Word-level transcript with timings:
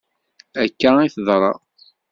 Akka 0.63 0.91
i 1.01 1.07
d-teḍra. 1.11 1.51